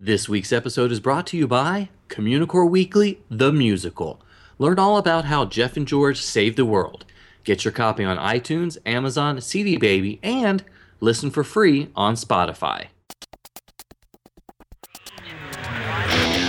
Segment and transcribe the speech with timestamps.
[0.00, 4.20] This week's episode is brought to you by Communicore Weekly, the musical.
[4.56, 7.04] Learn all about how Jeff and George saved the world.
[7.42, 10.62] Get your copy on iTunes, Amazon, CD Baby, and
[11.00, 12.86] listen for free on Spotify.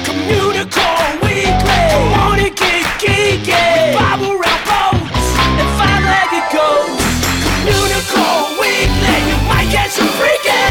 [0.06, 1.82] Communicore Weekly.
[2.14, 3.96] Wanna get geeky?
[3.98, 4.22] Around
[4.70, 5.28] boats
[5.58, 7.02] and five-legged goats.
[7.50, 9.18] Communicore Weekly.
[9.28, 10.62] You might get some freaky.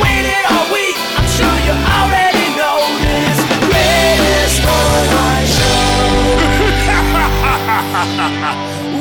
[0.00, 0.83] Waited all week.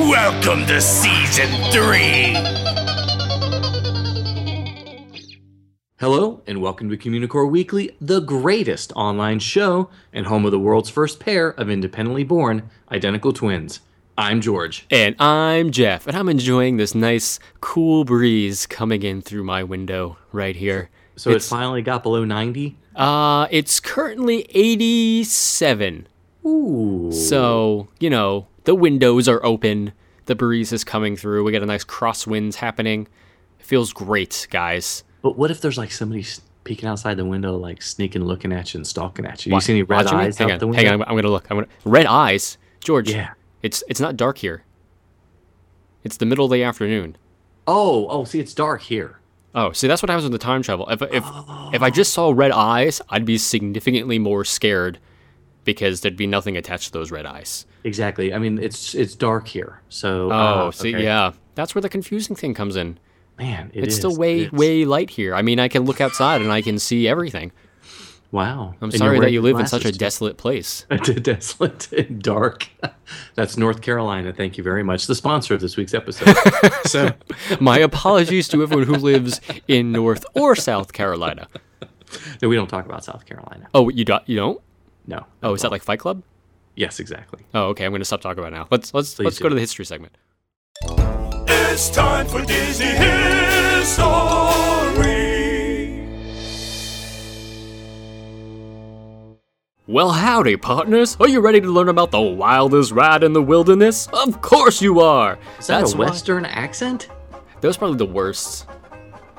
[0.10, 2.34] Welcome to season three.
[6.00, 10.90] Hello, and welcome to Communicore Weekly, the greatest online show and home of the world's
[10.90, 13.80] first pair of independently born identical twins.
[14.18, 14.88] I'm George.
[14.90, 20.18] And I'm Jeff, and I'm enjoying this nice, cool breeze coming in through my window
[20.32, 20.90] right here.
[21.16, 22.78] So It's- it finally got below 90?
[22.96, 26.08] Uh, it's currently 87.
[26.46, 27.12] Ooh.
[27.12, 29.94] So, you know, the windows are open,
[30.26, 33.08] the breeze is coming through, we got a nice crosswinds happening.
[33.60, 35.04] It feels great, guys.
[35.22, 36.26] But what if there's like somebody
[36.64, 39.54] peeking outside the window, like sneaking, looking at you and stalking at you?
[39.54, 40.12] You see any red me?
[40.12, 40.84] eyes Hang out on, the window?
[40.84, 41.46] hang on, I'm gonna look.
[41.50, 43.10] I'm gonna red eyes, George.
[43.12, 43.32] Yeah.
[43.62, 44.64] It's it's not dark here.
[46.04, 47.16] It's the middle of the afternoon.
[47.66, 49.20] Oh, oh, see, it's dark here.
[49.56, 50.88] Oh, see, that's what happens with the time travel.
[50.90, 51.24] If if
[51.74, 55.00] if I just saw red eyes, I'd be significantly more scared
[55.64, 57.66] because there'd be nothing attached to those red eyes.
[57.84, 58.34] Exactly.
[58.34, 59.82] I mean, it's it's dark here.
[59.90, 60.32] So.
[60.32, 61.04] Oh, uh, see, okay.
[61.04, 62.98] yeah, that's where the confusing thing comes in.
[63.38, 64.00] Man, it it's is.
[64.00, 65.36] still way It's- way light here.
[65.36, 67.52] I mean, I can look outside and I can see everything.
[68.34, 68.74] Wow.
[68.82, 70.88] I'm And sorry that you live in such a desolate place.
[71.22, 72.68] desolate and dark.
[73.36, 74.34] That's North Carolina.
[74.34, 75.06] Thank you very much.
[75.06, 76.36] The sponsor of this week's episode.
[76.86, 77.12] so,
[77.60, 81.48] My apologies to everyone who lives in North or South Carolina.
[82.42, 83.68] no, we don't talk about South Carolina.
[83.76, 84.28] Oh, you don't?
[84.28, 84.62] You don't?
[85.06, 85.28] No.
[85.44, 86.24] Oh, is that like Fight Club?
[86.76, 87.44] Yes, exactly.
[87.54, 87.86] Oh, okay.
[87.86, 88.68] I'm going to stop talking about it now.
[88.72, 89.44] Let's let's Please let's do.
[89.44, 90.18] go to the history segment.
[90.88, 94.73] It's time for Disney History.
[99.94, 101.16] Well, howdy, partners.
[101.20, 104.08] Are you ready to learn about the wildest ride in the wilderness?
[104.12, 105.38] Of course you are.
[105.60, 107.10] Is that That's a why- Western accent?
[107.62, 108.66] That was probably the worst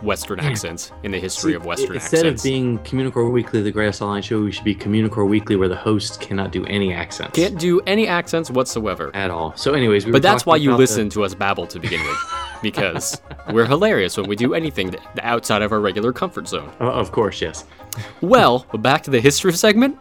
[0.01, 2.43] Western accent in the history of Western Instead accents.
[2.43, 5.75] of being Communicore Weekly, the greatest online show, we should be Communicore Weekly, where the
[5.75, 9.11] host cannot do any accents Can't do any accents whatsoever.
[9.13, 9.55] at all.
[9.57, 12.19] So, anyways, we But that's why you the- listen to us babble to begin with,
[12.63, 13.21] because
[13.53, 16.71] we're hilarious when we do anything outside of our regular comfort zone.
[16.81, 17.65] Uh, of course, yes.
[18.21, 19.99] Well, back to the history segment.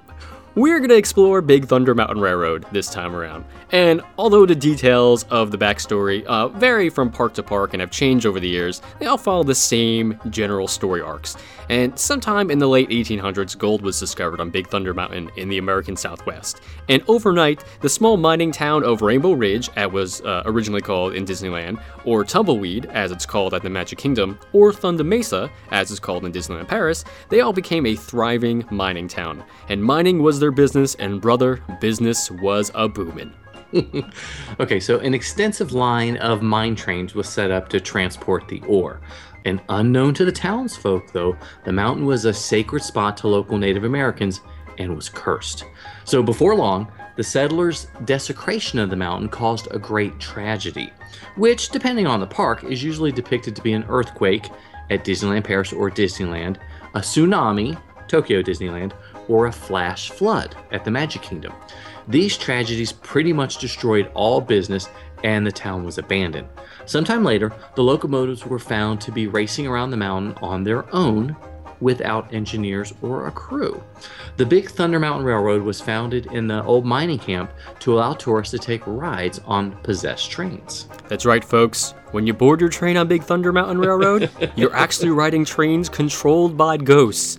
[0.55, 3.43] We're going to explore Big Thunder Mountain Railroad this time around.
[3.71, 7.89] And although the details of the backstory uh, vary from park to park and have
[7.89, 11.37] changed over the years, they all follow the same general story arcs.
[11.69, 15.57] And sometime in the late 1800s, gold was discovered on Big Thunder Mountain in the
[15.57, 16.61] American Southwest.
[16.87, 21.25] And overnight, the small mining town of Rainbow Ridge, as was uh, originally called in
[21.25, 25.99] Disneyland, or Tumbleweed, as it's called at the Magic Kingdom, or Thunder Mesa, as it's
[25.99, 29.43] called in Disneyland Paris, they all became a thriving mining town.
[29.69, 33.33] And mining was their business, and brother, business was a booming.
[34.59, 39.01] Okay, so an extensive line of mine trains was set up to transport the ore.
[39.45, 43.83] And unknown to the townsfolk, though, the mountain was a sacred spot to local Native
[43.83, 44.41] Americans
[44.77, 45.65] and was cursed.
[46.03, 50.91] So before long, the settlers' desecration of the mountain caused a great tragedy,
[51.35, 54.49] which, depending on the park, is usually depicted to be an earthquake
[54.91, 56.57] at Disneyland Paris or Disneyland,
[56.93, 58.93] a tsunami, Tokyo Disneyland,
[59.27, 61.53] or a flash flood at the Magic Kingdom.
[62.07, 64.89] These tragedies pretty much destroyed all business
[65.23, 66.47] and the town was abandoned.
[66.85, 71.35] Sometime later, the locomotives were found to be racing around the mountain on their own
[71.83, 73.83] without engineers or a crew.
[74.37, 78.51] The Big Thunder Mountain Railroad was founded in the old mining camp to allow tourists
[78.51, 80.87] to take rides on possessed trains.
[81.09, 81.93] That's right, folks.
[82.11, 86.57] When you board your train on Big Thunder Mountain Railroad, you're actually riding trains controlled
[86.57, 87.37] by ghosts.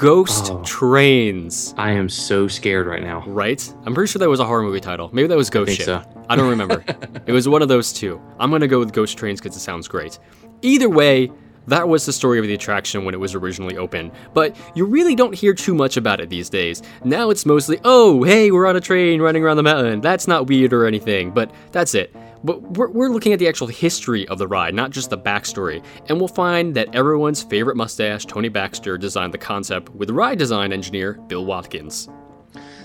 [0.00, 0.62] Ghost Oh.
[0.64, 1.74] trains.
[1.76, 3.22] I am so scared right now.
[3.26, 3.62] Right?
[3.84, 5.10] I'm pretty sure that was a horror movie title.
[5.12, 5.86] Maybe that was Ghost think Ship.
[5.86, 6.24] so.
[6.28, 6.82] I don't remember.
[7.26, 8.20] it was one of those two.
[8.38, 10.18] I'm gonna go with Ghost Trains because it sounds great.
[10.62, 11.30] Either way,
[11.66, 15.14] that was the story of the attraction when it was originally open, but you really
[15.14, 16.82] don't hear too much about it these days.
[17.04, 20.00] Now it's mostly, oh, hey, we're on a train running around the mountain.
[20.00, 22.14] That's not weird or anything, but that's it.
[22.42, 25.84] But we're, we're looking at the actual history of the ride, not just the backstory,
[26.08, 30.72] and we'll find that everyone's favorite mustache, Tony Baxter, designed the concept with ride design
[30.72, 32.08] engineer Bill Watkins.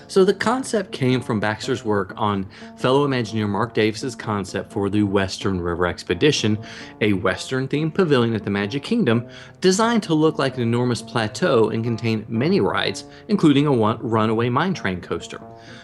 [0.08, 5.02] So the concept came from Baxter's work on fellow Imagineer Marc Davis's concept for the
[5.02, 6.58] Western River Expedition,
[7.00, 9.28] a Western themed pavilion at the Magic Kingdom
[9.60, 14.48] designed to look like an enormous plateau and contain many rides, including a one- runaway
[14.48, 15.40] mine train coaster.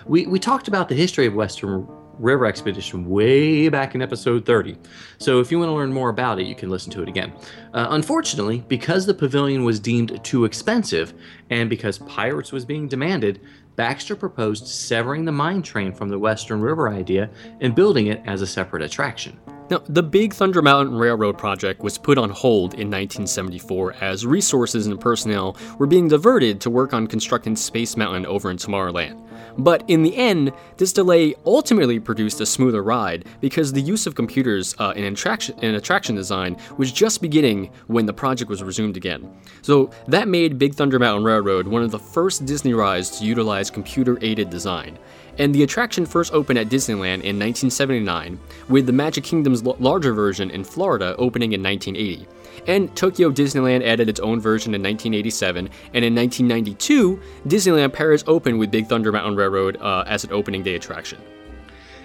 [0.06, 1.86] We, we talked about the history of Western
[2.18, 4.76] River Expedition way back in episode 30.
[5.18, 7.32] So if you want to learn more about it, you can listen to it again.
[7.74, 11.14] Uh, unfortunately, because the pavilion was deemed too expensive
[11.50, 13.40] and because Pirates was being demanded,
[13.76, 17.30] Baxter proposed severing the mine train from the Western River idea
[17.60, 19.38] and building it as a separate attraction.
[19.70, 24.86] Now, the Big Thunder Mountain Railroad project was put on hold in 1974 as resources
[24.86, 29.18] and personnel were being diverted to work on constructing Space Mountain over in Tomorrowland.
[29.58, 34.14] But in the end, this delay ultimately produced a smoother ride because the use of
[34.14, 38.96] computers uh, in, attraction, in attraction design was just beginning when the project was resumed
[38.96, 39.30] again.
[39.62, 43.70] So that made Big Thunder Mountain Railroad one of the first Disney rides to utilize
[43.70, 44.98] computer aided design.
[45.38, 48.38] And the attraction first opened at Disneyland in 1979,
[48.68, 52.28] with the Magic Kingdom's l- larger version in Florida opening in 1980.
[52.66, 58.58] And Tokyo Disneyland added its own version in 1987, and in 1992, Disneyland Paris opened
[58.58, 61.18] with Big Thunder Mountain Railroad uh, as an opening day attraction.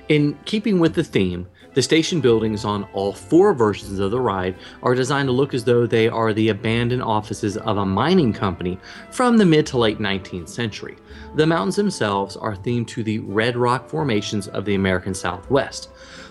[0.07, 1.47] In keeping with the theme,
[1.77, 5.63] the station buildings on all four versions of the ride are designed to look as
[5.63, 8.79] though they are the abandoned offices of a mining company
[9.11, 10.97] from the mid to late 19th century.
[11.35, 15.89] The mountains themselves are themed to the red rock formations of the American Southwest.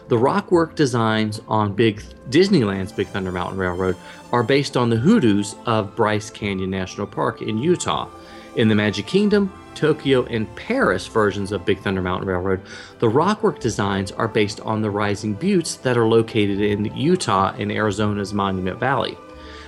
[0.09, 3.97] The rockwork designs on Big Disneyland's Big Thunder Mountain Railroad
[4.33, 8.09] are based on the hoodoos of Bryce Canyon National Park in Utah.
[8.57, 12.63] In the Magic Kingdom, Tokyo, and Paris versions of Big Thunder Mountain Railroad,
[13.01, 17.71] the rockwork designs are based on the rising buttes that are located in Utah and
[17.71, 19.19] Arizona's Monument Valley.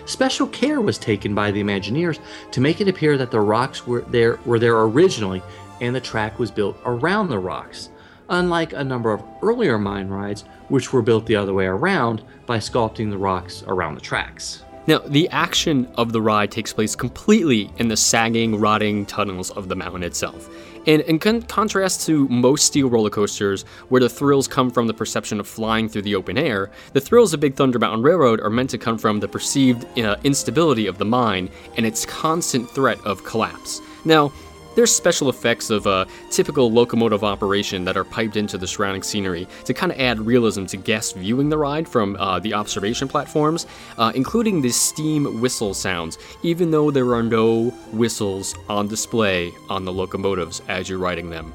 [0.06, 2.19] Special care was taken by the Imagineers
[2.50, 5.43] to make it appear that the rocks were there were there originally
[5.82, 7.90] and the track was built around the rocks,
[8.31, 12.56] unlike a number of earlier mine rides which were built the other way around by
[12.56, 14.64] sculpting the rocks around the tracks.
[14.88, 19.69] Now, the action of the ride takes place completely in the sagging, rotting tunnels of
[19.69, 20.49] the mountain itself.
[20.87, 24.94] And in con- contrast to most steel roller coasters, where the thrills come from the
[24.94, 28.49] perception of flying through the open air, the thrills of Big Thunder Mountain Railroad are
[28.49, 32.99] meant to come from the perceived uh, instability of the mine and its constant threat
[33.05, 33.82] of collapse.
[34.06, 34.32] Now,
[34.78, 39.44] there's special effects of a typical locomotive operation that are piped into the surrounding scenery
[39.64, 43.66] to kind of add realism to guests viewing the ride from uh, the observation platforms,
[43.96, 49.84] uh, including the steam whistle sounds, even though there are no whistles on display on
[49.84, 51.52] the locomotives as you're riding them.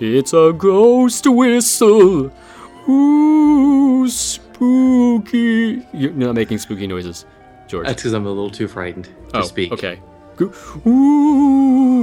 [0.00, 2.32] It's a ghost whistle.
[2.88, 5.86] Ooh, spooky.
[5.92, 7.26] You're not making spooky noises,
[7.66, 7.86] George.
[7.88, 9.70] That's because I'm a little too frightened to oh, speak.
[9.72, 10.00] okay.
[10.86, 11.97] Ooh.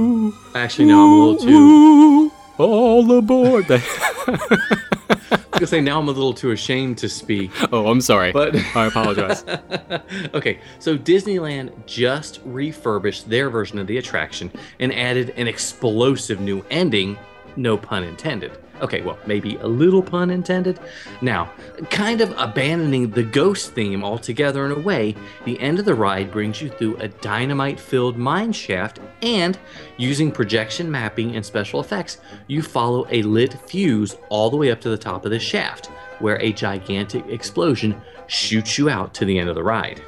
[0.66, 2.32] Actually, I'm a little too.
[2.58, 3.70] All aboard.
[3.70, 3.80] I
[4.26, 7.52] was gonna say now I'm a little too ashamed to speak.
[7.72, 8.32] oh, I'm sorry.
[8.32, 9.44] But- I apologize.
[10.34, 16.64] okay, so Disneyland just refurbished their version of the attraction and added an explosive new
[16.68, 17.16] ending,
[17.54, 18.58] no pun intended.
[18.82, 20.78] Okay, well, maybe a little pun intended.
[21.22, 21.50] Now,
[21.90, 26.30] kind of abandoning the ghost theme altogether in a way, the end of the ride
[26.30, 29.58] brings you through a dynamite filled mine shaft, and
[29.96, 32.18] using projection mapping and special effects,
[32.48, 35.86] you follow a lit fuse all the way up to the top of the shaft,
[36.18, 40.02] where a gigantic explosion shoots you out to the end of the ride.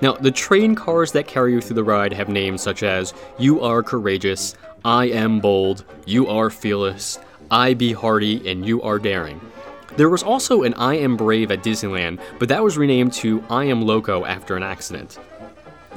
[0.00, 3.60] Now, the train cars that carry you through the ride have names such as You
[3.60, 4.54] Are Courageous,
[4.84, 7.18] I Am Bold, You Are Fearless,
[7.50, 9.40] I Be Hardy, and You Are Daring.
[9.96, 13.64] There was also an I Am Brave at Disneyland, but that was renamed to I
[13.64, 15.18] Am Loco after an accident.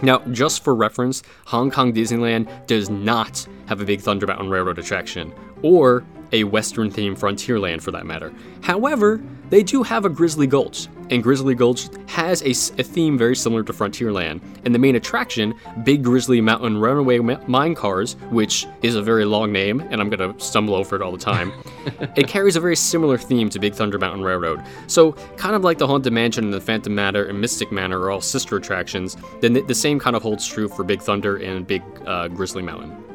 [0.01, 4.79] Now, just for reference, Hong Kong Disneyland does not have a Big Thunder Mountain Railroad
[4.79, 8.33] attraction, or a Western themed Frontierland for that matter.
[8.61, 9.21] However,
[9.51, 13.73] they do have a Grizzly Gulch, and Grizzly Gulch has a theme very similar to
[13.73, 14.39] Frontierland.
[14.63, 19.51] And the main attraction, Big Grizzly Mountain Runaway Mine Cars, which is a very long
[19.51, 21.51] name, and I'm gonna stumble over it all the time,
[22.15, 24.63] it carries a very similar theme to Big Thunder Mountain Railroad.
[24.87, 28.11] So, kind of like the Haunted Mansion and the Phantom Manor and Mystic Manor are
[28.11, 31.67] all sister attractions, then the, the same kind of holds true for Big Thunder and
[31.67, 33.10] Big uh, Grizzly Mountain.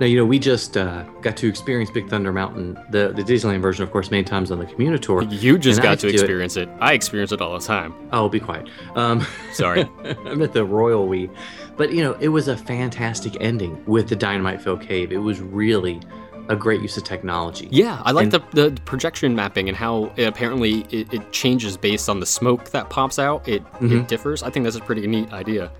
[0.00, 3.60] Now, you know, we just uh, got to experience Big Thunder Mountain, the, the Disneyland
[3.60, 5.30] version, of course, many times on the Communitour.
[5.30, 6.70] You just got to do it- experience it.
[6.80, 7.94] I experience it all the time.
[8.10, 8.66] Oh, be quiet.
[8.94, 9.86] Um, Sorry.
[10.24, 11.28] I'm at the Royal We.
[11.76, 15.12] But, you know, it was a fantastic ending with the Dynamite Fill Cave.
[15.12, 16.00] It was really
[16.48, 17.68] a great use of technology.
[17.70, 21.76] Yeah, I like And- the, the projection mapping and how it apparently it, it changes
[21.76, 23.46] based on the smoke that pops out.
[23.46, 24.00] It, Mhm.
[24.00, 24.42] it differs.
[24.42, 25.70] I think that's a pretty neat idea.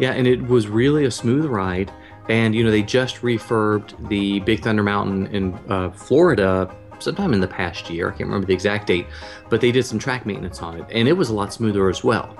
[0.00, 1.92] Yeah, and it was really a smooth ride.
[2.28, 7.40] And you know they just refurbed the Big Thunder Mountain in uh, Florida sometime in
[7.40, 8.08] the past year.
[8.08, 9.06] I can't remember the exact date,
[9.48, 12.02] but they did some track maintenance on it, and it was a lot smoother as
[12.02, 12.36] well.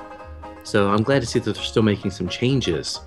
[0.64, 3.00] So I'm glad to see that they're still making some changes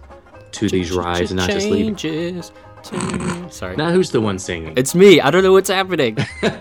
[0.52, 1.96] to these rides and not just leaving.
[1.96, 2.52] Changes.
[3.50, 3.76] Sorry.
[3.76, 4.74] Now who's the one singing?
[4.78, 5.20] It's me.
[5.20, 6.18] I don't know what's happening.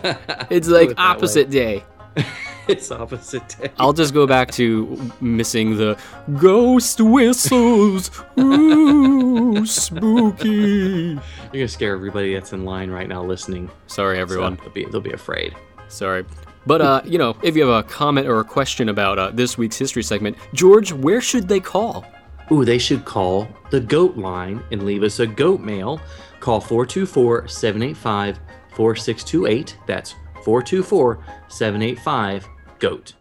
[0.51, 1.11] It's like it that way.
[1.11, 1.85] opposite day.
[2.73, 3.71] it's opposite day.
[3.79, 5.99] I'll just go back to missing the
[6.39, 8.11] ghost whistles.
[8.39, 10.49] Ooh, spooky.
[10.49, 11.21] You're
[11.53, 13.71] gonna scare everybody that's in line right now listening.
[13.87, 14.57] Sorry, So everyone.
[14.63, 15.55] they'll be they'll be afraid.
[15.89, 16.25] Sorry.
[16.67, 19.57] But, uh, you know, if you have a comment or a question about uh, this
[19.57, 22.05] week's history segment, George, where should they call?
[22.53, 25.99] Ooh, they should call the GOAT line and leave us a GOAT mail.
[26.41, 28.39] Call 424 785
[28.75, 29.79] 4628.
[29.87, 30.13] That's
[30.45, 32.47] 424 785
[32.79, 33.15] GOAT.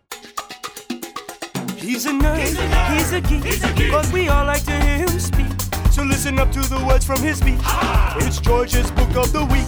[1.76, 5.48] He's a nerd, he's a geek, cause we all like to hear him speak.
[5.92, 7.60] So listen up to the words from his speech.
[8.18, 9.68] It's George's Book of the Week.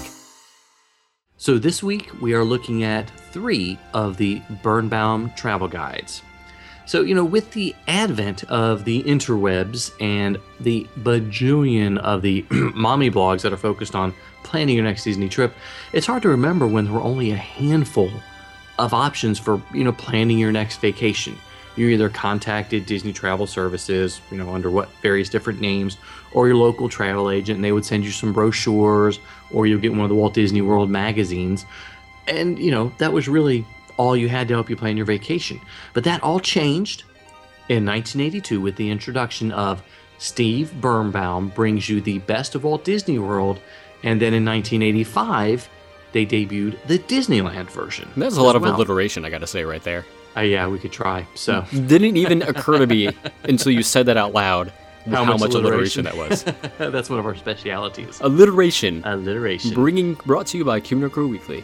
[1.38, 6.22] So this week we are looking at three of the Birnbaum travel guides.
[6.86, 13.12] So, you know, with the advent of the interwebs and the bajillion of the mommy
[13.12, 15.54] blogs that are focused on planning your next Disney trip,
[15.94, 18.10] it's hard to remember when there were only a handful
[18.80, 21.38] of options for, you know, planning your next vacation.
[21.76, 25.98] You either contacted Disney Travel Services, you know, under what various different names,
[26.34, 29.20] or your local travel agent, and they would send you some brochures,
[29.52, 31.66] or you'll get one of the Walt Disney World magazines.
[32.28, 33.66] And, you know, that was really
[33.98, 35.62] all you had to help you plan your vacation.
[35.94, 37.04] But that all changed
[37.70, 39.84] in 1982 with the introduction of
[40.18, 43.60] Steve Birnbaum brings you the best of Walt Disney World.
[44.04, 45.70] And then in 1985,
[46.12, 48.10] they debuted the Disneyland version.
[48.18, 48.76] That's a lot of well.
[48.76, 50.06] alliteration, I gotta say, right there.
[50.36, 51.28] Uh, yeah, we could try.
[51.36, 51.66] So.
[51.72, 53.10] Didn't even occur to me
[53.44, 54.72] until you said that out loud
[55.08, 56.44] how, much, alliteration that was.
[56.78, 58.20] That's one of our specialities.
[58.22, 59.02] alliteration.
[59.06, 59.74] Alliteration.
[59.74, 61.64] Bringing brought to you by Communicore Weekly.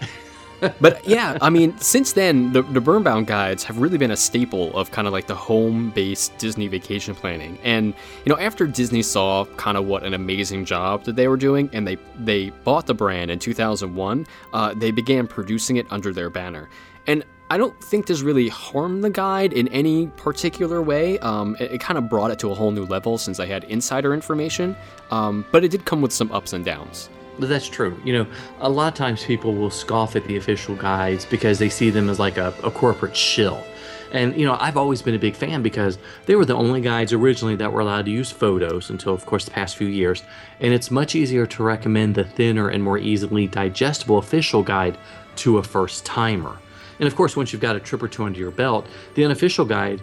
[0.81, 4.75] but yeah, I mean, since then, the, the Birnbaum guides have really been a staple
[4.77, 7.57] of kind of like the home-based Disney vacation planning.
[7.63, 7.93] And
[8.25, 11.69] you know, after Disney saw kind of what an amazing job that they were doing,
[11.73, 16.29] and they they bought the brand in 2001, uh, they began producing it under their
[16.29, 16.69] banner.
[17.07, 21.19] And I don't think this really harmed the guide in any particular way.
[21.19, 23.65] Um, it, it kind of brought it to a whole new level since I had
[23.65, 24.75] insider information.
[25.11, 27.09] Um, but it did come with some ups and downs.
[27.39, 27.99] That's true.
[28.03, 28.27] You know,
[28.59, 32.09] a lot of times people will scoff at the official guides because they see them
[32.09, 33.63] as like a, a corporate shill.
[34.11, 37.11] And, you know, I've always been a big fan because they were the only guides
[37.11, 40.23] originally that were allowed to use photos until, of course, the past few years.
[40.61, 44.97] And it's much easier to recommend the thinner and more easily digestible official guide
[45.37, 46.57] to a first timer.
[46.99, 49.65] And of course, once you've got a trip or two under your belt, the unofficial
[49.65, 50.01] guide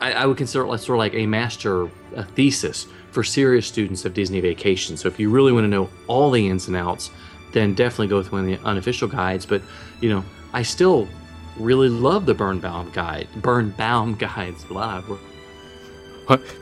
[0.00, 4.04] I, I would consider it sort of like a master a thesis for serious students
[4.04, 4.96] of Disney vacation.
[4.96, 7.10] So if you really want to know all the ins and outs,
[7.52, 9.46] then definitely go with one of the unofficial guides.
[9.46, 9.62] But
[10.00, 11.08] you know, I still
[11.56, 14.64] really love the Birnbaum guide, Birnbaum guides.
[14.64, 15.02] Blah.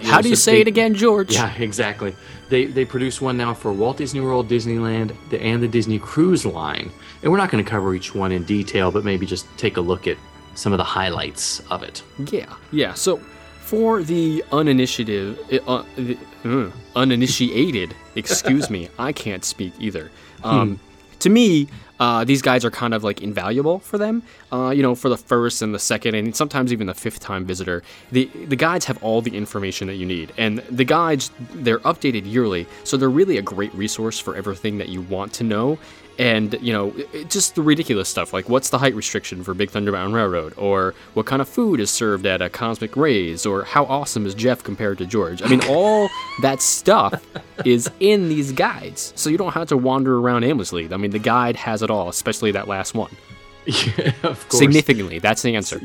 [0.03, 1.33] How do you so say it again, George?
[1.33, 2.15] Yeah, exactly.
[2.49, 6.45] They they produce one now for Walt Disney World, Disneyland, the, and the Disney Cruise
[6.45, 6.91] Line.
[7.23, 9.81] And we're not going to cover each one in detail, but maybe just take a
[9.81, 10.19] look at
[10.55, 12.03] some of the highlights of it.
[12.31, 12.95] Yeah, yeah.
[12.95, 13.17] So
[13.61, 20.11] for the uninitiative, uh, the, uh, uninitiated, excuse me, I can't speak either.
[20.45, 20.79] Um,
[21.21, 21.69] To me,
[22.01, 24.23] uh, these guides are kind of like invaluable for them.
[24.53, 27.45] Uh, you know, for the first and the second, and sometimes even the fifth time
[27.47, 31.79] visitor, the the guides have all the information that you need, and the guides they're
[31.81, 35.79] updated yearly, so they're really a great resource for everything that you want to know.
[36.19, 39.71] And you know it- just the ridiculous stuff like what's the height restriction for big
[39.71, 40.53] thunder mountain railroad?
[40.59, 43.47] Or what kind of food is served at a cosmic rays?
[43.47, 45.41] Or how awesome is jeff compared to george?
[45.43, 46.11] I mean all
[46.43, 47.27] that stuff
[47.65, 50.93] is in these guides so you don't have to wander around aimlessly.
[50.93, 53.17] I mean the guide has it all especially that last one
[53.67, 54.59] Yeah, of course.
[54.59, 55.81] significantly that's the answer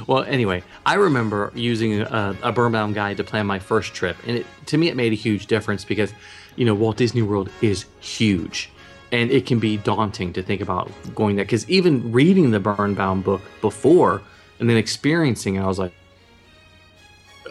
[0.06, 4.38] Well, anyway, I remember using a, a Birnbaum guide to plan my first trip, and
[4.38, 6.12] it, to me, it made a huge difference because,
[6.56, 8.70] you know, Walt Disney World is huge,
[9.12, 11.44] and it can be daunting to think about going there.
[11.44, 14.22] Because even reading the Birnbaum book before
[14.58, 15.92] and then experiencing it, I was like,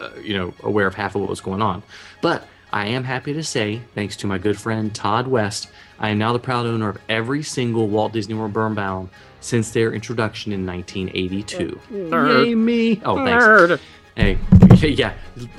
[0.00, 1.82] uh, you know, aware of half of what was going on.
[2.20, 6.18] But I am happy to say, thanks to my good friend Todd West, I am
[6.18, 9.10] now the proud owner of every single Walt Disney World Birnbaum
[9.40, 11.80] since their introduction in 1982.
[11.92, 12.46] Nerd.
[12.46, 13.00] Yay me!
[13.04, 13.44] Oh, thanks.
[13.44, 13.80] Nerd.
[14.16, 14.38] Hey,
[14.88, 15.12] yeah,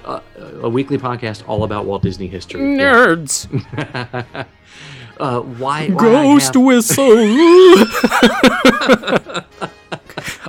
[0.06, 0.20] uh,
[0.62, 2.76] a weekly podcast all about Walt Disney history.
[2.78, 2.94] Yeah.
[3.16, 4.46] nerds
[5.20, 5.90] Uh, why?
[5.90, 7.06] why ghost have- whistle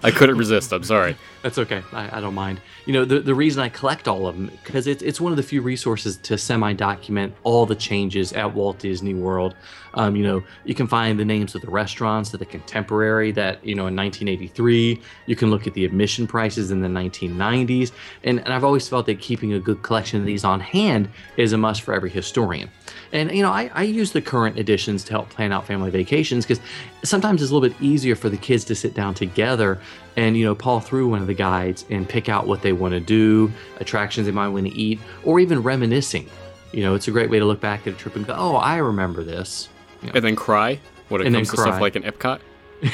[0.05, 0.73] I couldn't resist.
[0.73, 1.17] I'm sorry.
[1.43, 1.83] That's okay.
[1.93, 2.61] I, I don't mind.
[2.85, 5.37] You know, the, the reason I collect all of them because it's it's one of
[5.37, 9.55] the few resources to semi-document all the changes at Walt Disney World.
[9.95, 13.65] Um, you know, you can find the names of the restaurants that are contemporary that
[13.65, 15.01] you know in 1983.
[15.27, 17.93] You can look at the admission prices in the 1990s,
[18.25, 21.53] and, and I've always felt that keeping a good collection of these on hand is
[21.53, 22.71] a must for every historian.
[23.13, 26.45] And you know, I, I use the current editions to help plan out family vacations
[26.45, 26.61] because
[27.05, 29.81] sometimes it's a little bit easier for the kids to sit down together
[30.17, 32.93] and you know paw through one of the guides and pick out what they want
[32.93, 36.29] to do, attractions they might want to eat, or even reminiscing.
[36.73, 38.57] You know, it's a great way to look back at a trip and go, "Oh,
[38.57, 39.69] I remember this."
[40.05, 42.41] Know, And then cry when it And comes to stuff like an Epcot.
[42.83, 42.91] Is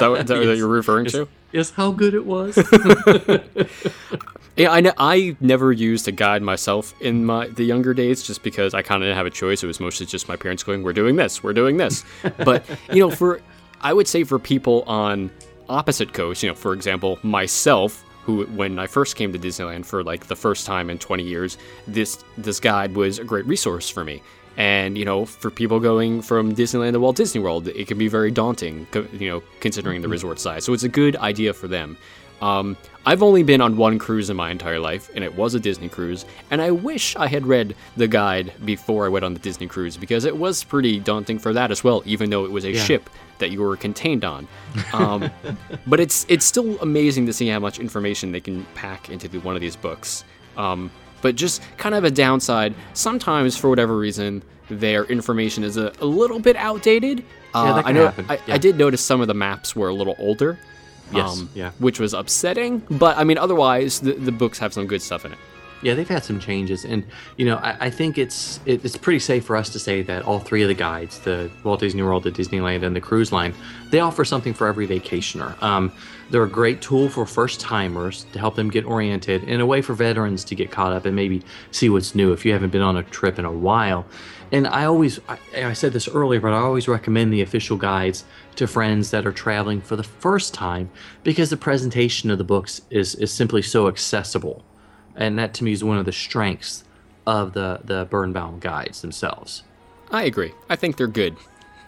[0.00, 1.12] that what, is that what you're referring Yes.
[1.12, 1.28] to?
[1.52, 2.56] Yes, how good it was.
[4.54, 8.42] Yeah, I, ne- I never used a guide myself in my the younger days just
[8.42, 9.62] because I kind of didn't have a choice.
[9.64, 12.04] It was mostly just my parents going, "We're doing this, we're doing this."
[12.44, 13.40] but you know, for
[13.80, 15.30] I would say for people on
[15.70, 20.04] opposite coasts, you know, for example, myself, who when I first came to Disneyland for
[20.04, 21.56] like the first time in 20 years,
[21.88, 24.22] this this guide was a great resource for me.
[24.56, 28.08] And you know, for people going from Disneyland to Walt Disney World, it can be
[28.08, 30.64] very daunting, you know, considering the resort size.
[30.64, 31.96] So it's a good idea for them.
[32.42, 35.60] Um, I've only been on one cruise in my entire life, and it was a
[35.60, 36.24] Disney cruise.
[36.50, 39.96] And I wish I had read the guide before I went on the Disney cruise
[39.96, 42.82] because it was pretty daunting for that as well, even though it was a Yeah.
[42.82, 44.48] ship that you were contained on.
[44.92, 45.30] Um,
[45.86, 49.38] but it's it's still amazing to see how much information they can pack into the,
[49.38, 50.24] one of these books.
[50.56, 50.90] Um,
[51.22, 52.74] but just kind of a downside.
[52.92, 57.24] Sometimes, for whatever reason, their information is a, a little bit outdated.
[57.54, 58.06] Uh, that I know.
[58.06, 58.54] happen, I, yeah.
[58.54, 60.58] I did notice some of the maps were a little older.
[61.12, 61.72] Yes, yeah.
[61.78, 65.32] Which was upsetting, but I mean, otherwise, the, the books have some good stuff in
[65.32, 65.38] it.
[65.82, 67.04] Yeah, they've had some changes, and
[67.36, 70.22] you know, I, I think it's it, it's pretty safe for us to say that
[70.22, 73.52] all three of the guides, the Walt Disney World, the Disneyland, and the cruise line,
[73.90, 75.60] they offer something for every vacationer.
[75.60, 75.92] Um,
[76.32, 79.80] they're a great tool for first timers to help them get oriented, and a way
[79.82, 82.82] for veterans to get caught up and maybe see what's new if you haven't been
[82.82, 84.04] on a trip in a while.
[84.50, 88.24] And I always, I, I said this earlier, but I always recommend the official guides
[88.56, 90.90] to friends that are traveling for the first time
[91.22, 94.62] because the presentation of the books is is simply so accessible
[95.16, 96.84] and that to me is one of the strengths
[97.26, 99.62] of the the Birnbaum guides themselves.
[100.10, 100.52] I agree.
[100.68, 101.36] I think they're good.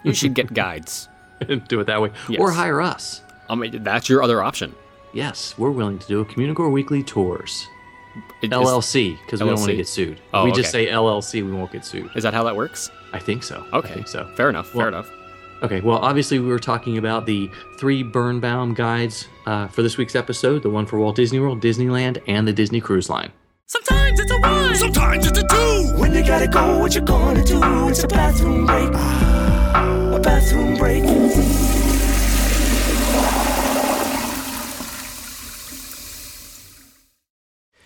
[0.04, 1.08] You should get guides.
[1.68, 2.40] do it that way, Yes.
[2.40, 3.20] or hire us.
[3.48, 4.74] I mean, that's your other option.
[5.12, 7.68] Yes, we're willing to do a Communicore Weekly Tours
[8.42, 10.20] It- is- LLC because we don't want to get sued.
[10.32, 12.10] Oh, if we just say LLC, we won't get sued.
[12.16, 12.90] Is that how that works?
[13.12, 13.64] I think so.
[13.72, 13.90] Okay.
[13.90, 14.26] I think so.
[14.36, 14.70] Fair enough.
[14.70, 15.10] fair enough.
[15.62, 20.14] Okay, well, obviously, we were talking about the three Birnbaum guides uh, for this week's
[20.16, 23.30] episode the one for Walt Disney World, Disneyland, and the Disney Cruise Line.
[23.66, 25.94] Sometimes it's a one, sometimes it's a two.
[25.96, 27.60] When you gotta go, what you gonna do?
[27.88, 28.90] It's a bathroom break.
[28.90, 31.04] A bathroom break.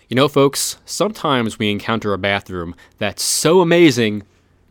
[0.09, 4.23] You know, folks, sometimes we encounter a bathroom that's so amazing,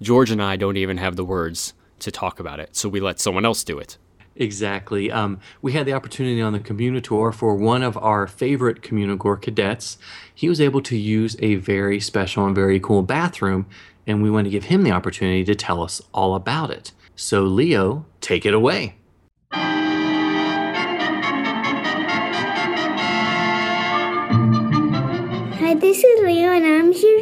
[0.02, 3.20] George and I don't even have the words to talk about it, so we let
[3.20, 3.98] someone else do it.
[4.34, 5.12] Exactly.
[5.12, 9.96] Um, we had the opportunity on the Communitour for one of our favorite Communicore cadets.
[10.34, 13.66] He was able to use a very special and very cool bathroom,
[14.08, 16.90] and we want to give him the opportunity to tell us all about it.
[17.14, 18.96] So, Leo, take it away.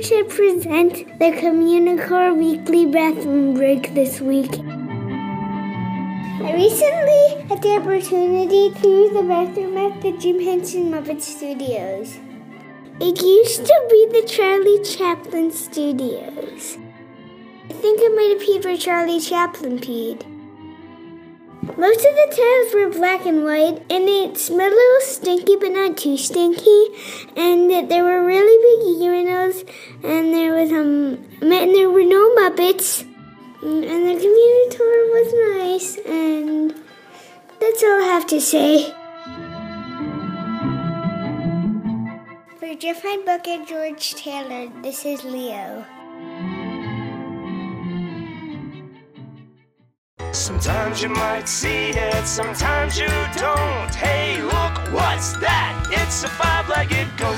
[0.06, 4.52] To present the Communicore Weekly Bathroom Break this week.
[6.44, 12.18] I recently had the opportunity to use the bathroom at the Jim Henson Muppet Studios.
[13.00, 16.78] It used to be the Charlie Chaplin Studios.
[17.68, 20.35] I think I might have peed where Charlie Chaplin peed.
[21.74, 25.72] Most of the tubs were black and white, and it smelled a little stinky, but
[25.72, 26.86] not too stinky.
[27.36, 29.68] And there were really big urinals,
[30.04, 33.02] and there was um, and there were no Muppets,
[33.62, 36.70] and the community tour was nice, and
[37.60, 38.94] that's all I have to say.
[42.58, 45.84] For Jeff Book and George Taylor, this is Leo.
[50.36, 53.94] Sometimes you might see it, sometimes you don't.
[53.94, 55.88] Hey, look, what's that?
[55.90, 57.36] It's a five-legged goat.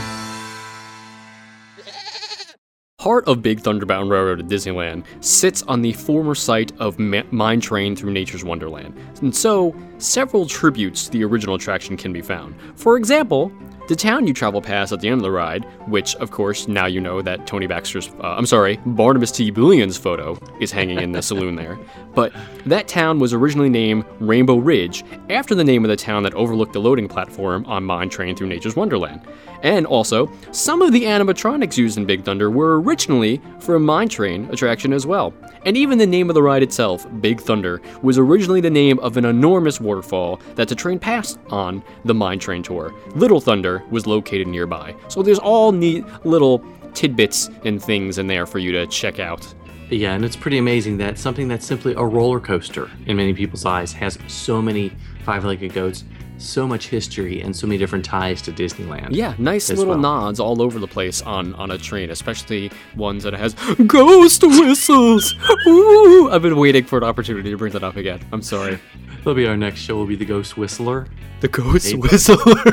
[2.99, 7.23] Part of Big Thunder Mountain Railroad at Disneyland sits on the former site of Ma-
[7.31, 12.21] Mine Train Through Nature's Wonderland, and so several tributes to the original attraction can be
[12.21, 12.57] found.
[12.75, 13.53] For example,
[13.88, 16.85] The town you travel past at the end of the ride, which, of course, now
[16.85, 19.51] you know that Tony Baxter's, uh, I'm sorry, Barnabas T.
[19.51, 21.79] Bullion's photo is hanging in the saloon there.
[22.14, 22.35] But
[22.66, 26.74] that town was originally named Rainbow Ridge after the name of the town that overlooked
[26.74, 29.22] the loading platform on Mine Train through Nature's Wonderland.
[29.62, 34.09] And also, some of the animatronics used in Big Thunder were originally for a Mine
[34.09, 35.35] Train attraction as well.
[35.64, 39.16] And even the name of the ride itself, Big Thunder, was originally the name of
[39.16, 42.94] an enormous waterfall that the train passed on the Mine Train tour.
[43.14, 44.94] Little Thunder was located nearby.
[45.09, 49.55] So there's all neat little tidbits and things in there for you to check out.
[49.90, 53.64] Yeah, and it's pretty amazing that something that's simply a roller coaster in many people's
[53.64, 54.92] eyes has so many
[55.25, 56.05] five legged goats,
[56.38, 59.09] so much history, and so many different ties to Disneyland.
[59.11, 59.98] Yeah, nice little well.
[59.98, 63.55] nods all over the place on on a train, especially ones that has
[63.87, 65.35] ghost whistles.
[65.66, 68.20] Ooh, I've been waiting for an opportunity to bring that up again.
[68.33, 68.79] I'm sorry.
[69.18, 71.07] That'll be our next show, will be the Ghost Whistler.
[71.40, 71.98] The ghost Maybe.
[72.03, 72.64] whistler.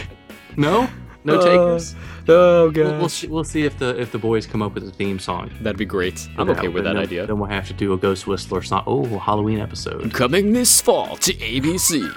[0.58, 0.88] No?
[1.26, 1.94] No Uh, takers?
[2.28, 2.84] oh god.
[2.84, 5.18] We'll, we'll, see, we'll see if the if the boys come up with a theme
[5.18, 5.50] song.
[5.60, 6.28] That'd be great.
[6.38, 7.26] I'm okay with that then- idea.
[7.26, 8.84] Then we'll have to do a Ghost Whistler song.
[8.86, 10.12] Oh, Halloween episode.
[10.14, 12.08] Coming this fall to ABC,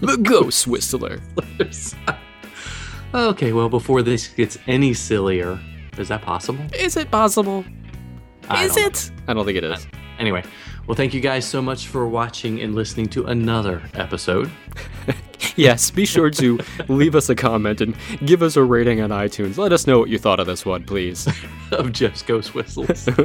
[0.00, 1.20] The Ghost Whistler.
[3.14, 5.58] okay, well, before this gets any sillier,
[5.98, 6.64] is that possible?
[6.74, 7.64] Is it possible?
[8.48, 8.88] I Is don't know.
[8.88, 9.10] it?
[9.28, 9.86] I don't think it is.
[10.18, 10.42] Anyway,
[10.86, 14.50] well, thank you guys so much for watching and listening to another episode.
[15.56, 19.56] Yes, be sure to leave us a comment and give us a rating on iTunes.
[19.56, 21.28] Let us know what you thought of this one, please.
[21.70, 23.08] of Jeff's Ghost Whistles.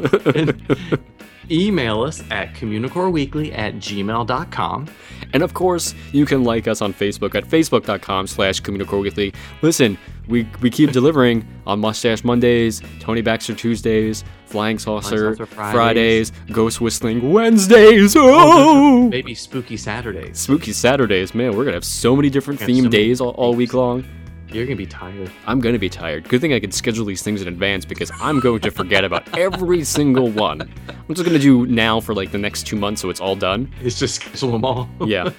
[1.52, 4.88] email us at communicoreweekly at gmail.com.
[5.34, 9.34] And of course, you can like us on Facebook at facebook.com slash communicoreweekly.
[9.62, 16.32] Listen, we, we keep delivering on Mustache Mondays, Tony Baxter Tuesdays, Flying Saucer, Saucer Fridays.
[16.52, 18.16] Ghost Whistling Wednesdays.
[18.18, 19.08] Oh!
[19.10, 20.40] Maybe Spooky Saturdays.
[20.40, 23.74] Spooky Saturdays, man, we're gonna have so many different theme so days all, all week
[23.74, 24.06] long.
[24.52, 25.32] You're to be tired.
[25.46, 26.28] I'm gonna be tired.
[26.28, 29.38] Good thing I can schedule these things in advance because I'm going to forget about
[29.38, 30.62] every single one.
[30.88, 33.72] I'm just gonna do now for like the next two months so it's all done.
[33.82, 34.90] It's just schedule them all.
[35.06, 35.30] Yeah.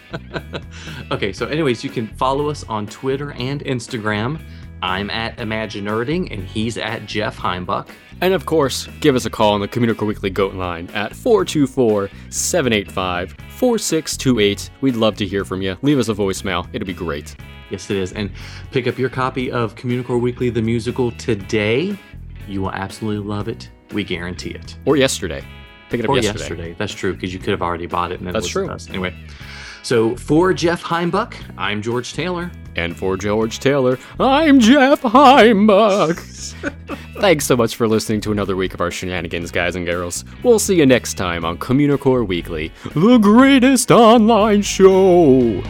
[1.11, 4.41] okay, so anyways, you can follow us on Twitter and Instagram.
[4.83, 7.89] I'm at Imaginerding and he's at Jeff Heimbuck.
[8.21, 12.09] And of course, give us a call on the Communicore Weekly Goat line at 424
[12.31, 14.71] 785 4628.
[14.81, 15.77] We'd love to hear from you.
[15.83, 17.37] Leave us a voicemail, it'd be great.
[17.71, 18.13] Yes, it is.
[18.13, 18.31] And
[18.73, 21.97] pick up your copy of Communicore Weekly, the musical, today.
[22.49, 23.71] You will absolutely love it.
[23.93, 24.77] We guarantee it.
[24.87, 25.45] Or yesterday.
[25.89, 26.39] Pick it up Or yesterday.
[26.41, 26.75] yesterday.
[26.79, 28.69] That's true, because you could have already bought it and then That's listened true.
[28.69, 28.89] to us.
[28.89, 29.15] Anyway,
[29.83, 32.51] so for Jeff Heimbuck, I'm George Taylor.
[32.77, 36.19] And for George Taylor, I'm Jeff Heimbuck.
[37.21, 40.25] Thanks so much for listening to another week of our shenanigans, guys and girls.
[40.45, 45.63] We'll see you next time on Communicore Weekly, the greatest online show.